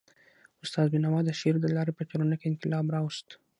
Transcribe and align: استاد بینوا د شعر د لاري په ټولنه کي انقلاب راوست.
استاد 0.63 0.87
بینوا 0.93 1.19
د 1.25 1.29
شعر 1.39 1.55
د 1.61 1.65
لاري 1.75 1.93
په 1.95 2.03
ټولنه 2.09 2.35
کي 2.39 2.45
انقلاب 2.51 2.85
راوست. 2.95 3.27